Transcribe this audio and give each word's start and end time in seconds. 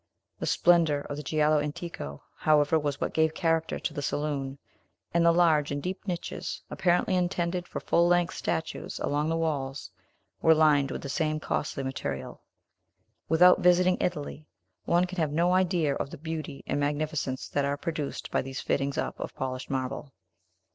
The 0.39 0.47
splendor 0.47 1.01
of 1.01 1.15
the 1.17 1.21
giallo 1.21 1.59
antico, 1.59 2.23
however, 2.37 2.79
was 2.79 2.99
what 2.99 3.13
gave 3.13 3.35
character 3.35 3.77
to 3.77 3.93
the 3.93 4.01
saloon; 4.01 4.57
and 5.13 5.23
the 5.23 5.31
large 5.31 5.69
and 5.71 5.79
deep 5.79 6.07
niches, 6.07 6.63
apparently 6.71 7.15
intended 7.15 7.67
for 7.67 7.79
full 7.79 8.07
length 8.07 8.33
statues, 8.33 8.97
along 8.99 9.29
the 9.29 9.37
walls, 9.37 9.91
were 10.41 10.55
lined 10.55 10.89
with 10.89 11.03
the 11.03 11.07
same 11.07 11.39
costly 11.39 11.83
material. 11.83 12.41
Without 13.29 13.59
visiting 13.59 13.97
Italy, 14.01 14.47
one 14.85 15.05
can 15.05 15.19
have 15.19 15.31
no 15.31 15.53
idea 15.53 15.93
of 15.93 16.09
the 16.09 16.17
beauty 16.17 16.63
and 16.65 16.79
magnificence 16.79 17.47
that 17.49 17.63
are 17.63 17.77
produced 17.77 18.31
by 18.31 18.41
these 18.41 18.59
fittings 18.59 18.97
up 18.97 19.19
of 19.19 19.35
polished 19.35 19.69
marble. 19.69 20.11